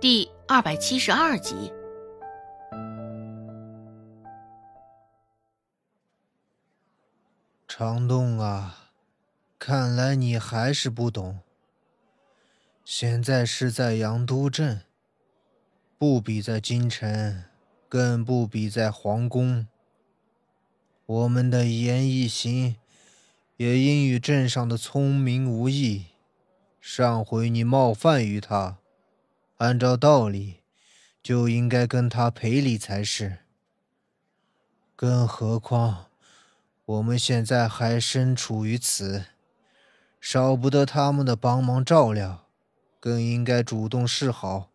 [0.00, 1.70] 第二百七十二集。
[7.68, 8.92] 长栋啊，
[9.58, 11.40] 看来你还是不懂。
[12.82, 14.80] 现在是在阳都镇，
[15.98, 17.44] 不比在京城，
[17.86, 19.68] 更不比在皇宫。
[21.04, 22.76] 我们的严一行
[23.58, 26.06] 也因与镇上的聪明无异，
[26.80, 28.78] 上回你冒犯于他。
[29.60, 30.62] 按照道理，
[31.22, 33.40] 就应该跟他赔礼才是。
[34.96, 36.06] 更何况，
[36.86, 39.26] 我们现在还身处于此，
[40.18, 42.46] 少不得他们的帮忙照料，
[42.98, 44.70] 更应该主动示好，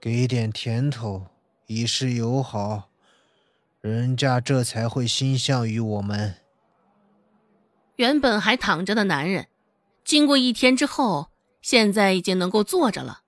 [0.00, 1.26] 给点甜头，
[1.66, 2.88] 以示友好，
[3.82, 6.36] 人家这才会心向于我们。
[7.96, 9.48] 原本还躺着的男人，
[10.02, 11.28] 经过一天之后，
[11.60, 13.18] 现在已经能够坐着了。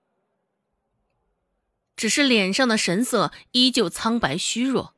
[2.05, 4.93] 只是脸上的神色依旧苍白虚弱，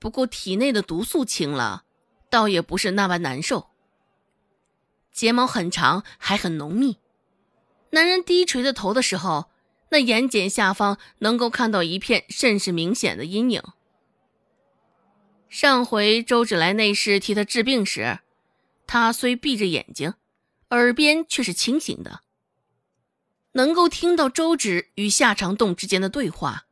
[0.00, 1.84] 不过体内的毒素清了，
[2.28, 3.70] 倒也不是那般难受。
[5.12, 6.98] 睫毛很长，还很浓密。
[7.90, 9.48] 男人低垂着头的时候，
[9.90, 13.62] 那眼睑下方能够看到一片甚是明显的阴影。
[15.48, 18.18] 上回周芷来内侍替他治病时，
[18.84, 20.14] 他虽闭着眼睛，
[20.70, 22.22] 耳边却是清醒的。
[23.52, 26.66] 能够听到周芷与夏长栋之间的对话。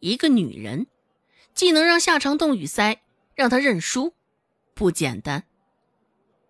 [0.00, 0.88] 一个女人，
[1.54, 3.02] 既能让夏长栋语塞，
[3.36, 4.14] 让他认输，
[4.74, 5.44] 不简单。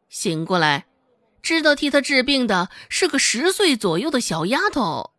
[0.08, 0.86] 醒过来，
[1.42, 5.12] 知道替他治病的是个十岁左右的小丫头，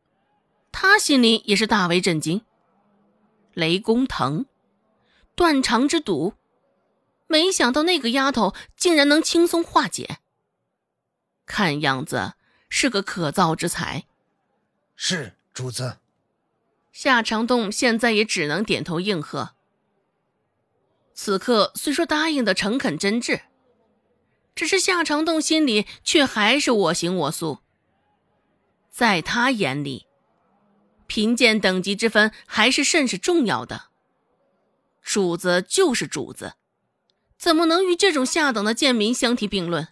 [0.72, 2.42] 他心里也是大为震惊。
[3.54, 4.46] 雷公藤，
[5.36, 6.34] 断肠之毒，
[7.28, 10.18] 没想到那个丫头竟然能轻松化解。
[11.46, 12.34] 看样子。
[12.76, 14.06] 是个可造之才，
[14.96, 16.00] 是主子。
[16.92, 19.52] 夏长栋现在也只能点头应和。
[21.14, 23.44] 此刻虽说答应的诚恳真挚，
[24.56, 27.60] 只是夏长栋心里却还是我行我素。
[28.90, 30.08] 在他眼里，
[31.06, 33.90] 贫贱等级之分还是甚是重要的。
[35.04, 36.56] 主子就是主子，
[37.38, 39.90] 怎么能与这种下等的贱民相提并论？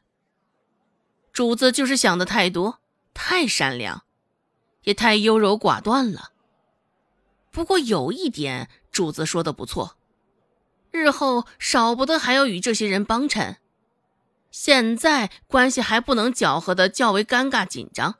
[1.34, 2.80] 主子就是想的太多，
[3.14, 4.04] 太善良，
[4.84, 6.32] 也太优柔寡断了。
[7.52, 9.98] 不过有一点，主子说的不错，
[10.92, 13.58] 日后少不得还要与这些人帮衬。
[14.52, 18.16] 现在关系还不能搅和的较为尴尬紧张。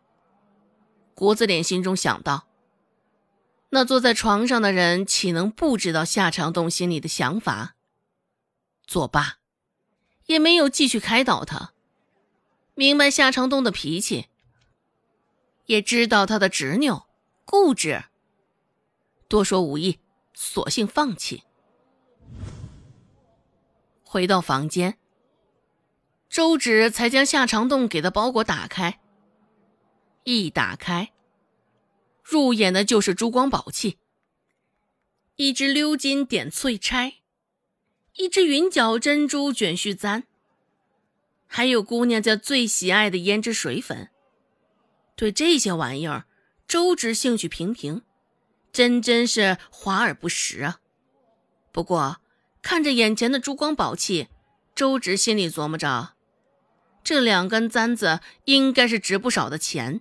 [1.14, 2.48] 国子脸心中想到，
[3.72, 7.76] 那坐在床上的人岂能不知道夏长栋心里的想法？
[8.88, 9.40] 作罢，
[10.28, 11.74] 也没有继续开导他。
[12.82, 14.26] 明白夏长东的脾气，
[15.68, 17.06] 也知道他的执拗、
[17.46, 18.06] 固执，
[19.28, 20.00] 多说无益，
[20.34, 21.44] 索性放弃。
[24.02, 24.98] 回到房间，
[26.28, 29.00] 周芷才将夏长栋给的包裹打开。
[30.24, 31.12] 一打开，
[32.24, 34.00] 入眼的就是珠光宝气：
[35.36, 37.18] 一只鎏金点翠钗，
[38.16, 40.24] 一只云角珍珠卷须簪。
[41.54, 44.10] 还有姑娘家最喜爱的胭脂水粉，
[45.18, 46.26] 对这些玩意儿，
[46.66, 48.04] 周芷兴趣平平，
[48.72, 50.80] 真真是华而不实啊。
[51.74, 52.22] 不过
[52.62, 54.30] 看着眼前的珠光宝气，
[54.74, 56.14] 周芷心里琢磨着，
[57.04, 60.00] 这两根簪子应该是值不少的钱。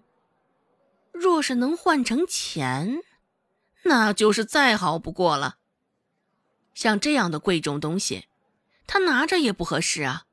[1.13, 3.03] 若是能换成钱，
[3.83, 5.57] 那就是再好不过了。
[6.75, 8.27] 像这样的贵重东西，
[8.87, 10.27] 他拿着也不合适啊。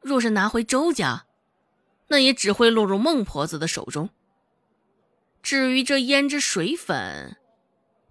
[0.00, 1.26] 若是拿回周家，
[2.08, 4.10] 那也只会落入孟婆子的手中。
[5.42, 7.36] 至于这胭脂水粉，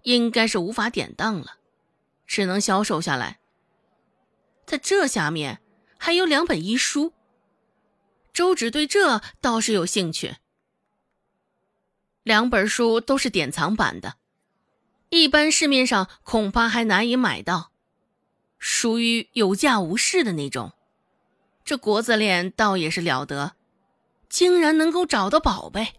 [0.02, 1.58] 应该是无法典当了，
[2.26, 3.40] 只能销售下来。
[4.66, 5.60] 在这下面
[5.98, 7.12] 还有两本医书，
[8.32, 10.36] 周芷对这倒是有兴趣。
[12.22, 14.16] 两本书都是典藏版的，
[15.08, 17.72] 一般市面上恐怕还难以买到，
[18.58, 20.72] 属于有价无市的那种。
[21.64, 23.54] 这国子脸倒也是了得，
[24.28, 25.94] 竟然能够找到宝贝。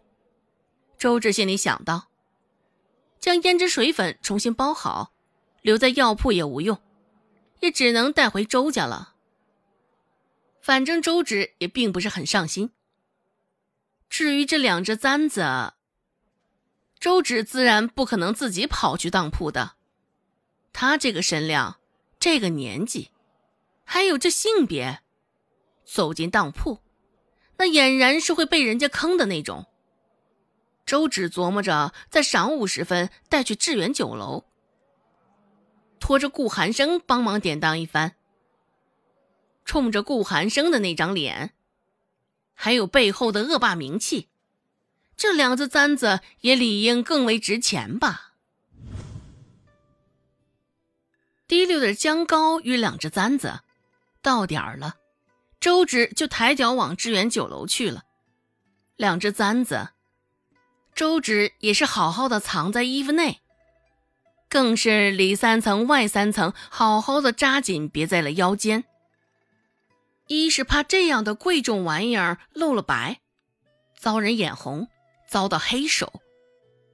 [0.97, 2.09] 周芷心里想到，
[3.19, 5.13] 将胭脂水粉重新包好，
[5.61, 6.79] 留在药铺也无用，
[7.61, 9.15] 也只能带回周家了。
[10.61, 12.71] 反正周芷也并不是很上心。
[14.09, 15.73] 至于这两只簪子，
[16.99, 19.73] 周芷自然不可能自己跑去当铺的。
[20.73, 21.79] 他这个身量，
[22.19, 23.09] 这个年纪，
[23.83, 25.01] 还有这性别。
[25.91, 26.79] 走进当铺，
[27.57, 29.65] 那俨然是会被人家坑的那种。
[30.85, 34.45] 周芷琢磨着在晌午时分带去致远酒楼，
[35.99, 38.15] 拖着顾寒生帮忙典当一番。
[39.65, 41.53] 冲着顾寒生的那张脸，
[42.53, 44.29] 还有背后的恶霸名气，
[45.17, 48.31] 这两只簪子也理应更为值钱吧？
[51.49, 53.59] 提溜的姜糕与两只簪子，
[54.21, 54.95] 到点儿了，
[55.61, 58.03] 周芷就抬脚往致远酒楼去了。
[58.97, 59.89] 两只簪子，
[60.95, 63.39] 周芷也是好好的藏在衣服内，
[64.49, 68.83] 更是里三层外三层，好好的扎紧别在了腰间。
[70.27, 73.21] 一是怕这样的贵重玩意儿露了白，
[73.99, 74.87] 遭人眼红，
[75.29, 76.07] 遭到黑手；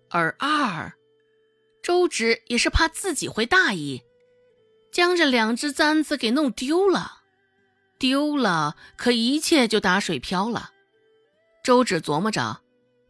[0.09, 0.93] 而二，
[1.81, 4.01] 周芷也是怕自己会大意，
[4.91, 7.21] 将这两只簪子给弄丢了。
[7.97, 10.71] 丢了，可一切就打水漂了。
[11.63, 12.61] 周芷琢磨着，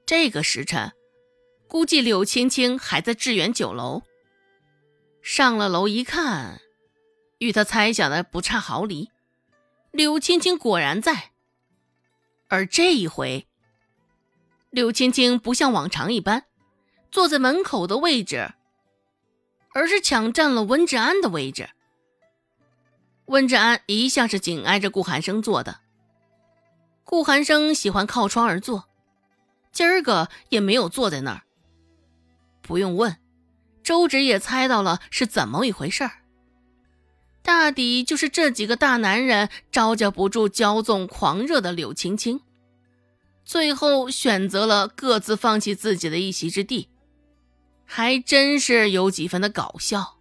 [0.06, 0.94] 这个时辰，
[1.68, 4.04] 估计柳青青还在致远酒楼。
[5.22, 6.62] 上了楼一看，
[7.40, 9.10] 与他猜想的不差毫厘。
[9.92, 11.32] 柳青青果然在，
[12.48, 13.48] 而这一回，
[14.70, 16.46] 柳青青不像往常一般
[17.12, 18.54] 坐在门口的位置，
[19.74, 21.70] 而是抢占了温志安的位置。
[23.28, 25.80] 温志安一向是紧挨着顾寒生坐的，
[27.04, 28.86] 顾寒生喜欢靠窗而坐，
[29.72, 31.44] 今儿个也没有坐在那儿。
[32.62, 33.18] 不用问，
[33.84, 36.24] 周芷也猜到了是怎么一回事儿。
[37.42, 42.42] 大抵就是这几个大男人招架不住骄纵狂热的柳青青，
[43.44, 46.90] 最后选择了各自放弃自己的一席之地，
[47.86, 50.18] 还真是有几分的搞笑。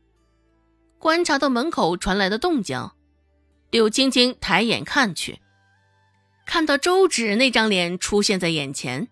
[0.98, 2.90] 观察到门口传来的动静，
[3.70, 5.40] 柳青青抬眼看去，
[6.46, 9.08] 看到周芷那张脸出现在眼前，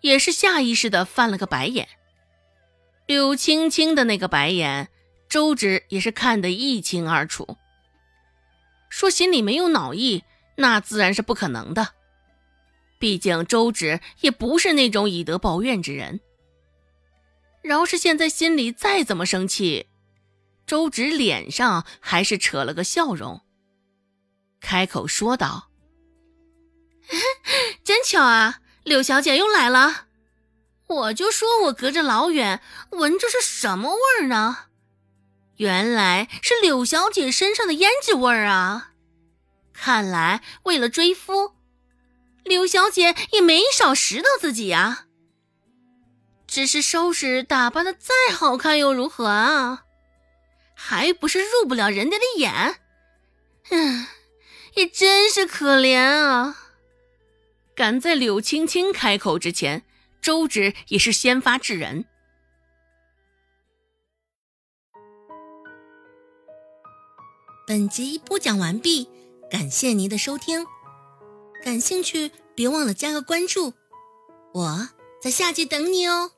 [0.00, 1.88] 也是下意识的翻了个白眼。
[3.06, 4.88] 柳青青的那个白眼。
[5.28, 7.58] 周芷也是看得一清二楚，
[8.88, 10.24] 说心里没有恼意，
[10.56, 11.88] 那自然是不可能的。
[12.98, 16.20] 毕竟周芷也不是那种以德报怨之人。
[17.60, 19.88] 饶是现在心里再怎么生气，
[20.66, 23.42] 周芷脸上还是扯了个笑容，
[24.60, 25.70] 开口说道
[27.84, 30.06] ：“真巧啊，柳小姐又来了。
[30.86, 32.62] 我就说我隔着老远
[32.92, 34.66] 闻着是什么味儿呢？”
[35.56, 38.92] 原来是柳小姐身上的胭脂味儿啊！
[39.72, 41.54] 看来为了追夫，
[42.44, 45.06] 柳小姐也没少拾掇自己呀。
[46.46, 49.82] 只是收拾打扮的再好看又如何啊？
[50.74, 52.80] 还不是入不了人家的眼。
[53.70, 54.06] 嗯，
[54.78, 56.56] 也真是可怜啊！
[57.74, 59.82] 赶在柳青青开口之前，
[60.22, 62.04] 周芷也是先发制人。
[67.66, 69.08] 本集播讲完毕，
[69.50, 70.64] 感谢您的收听。
[71.64, 73.74] 感兴趣别忘了加个关注，
[74.54, 74.88] 我
[75.20, 76.30] 在下集等你哦。